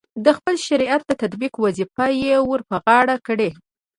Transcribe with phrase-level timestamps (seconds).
[0.25, 3.49] د خپل شریعت د تطبیق وظیفه یې ورپه غاړه کړې.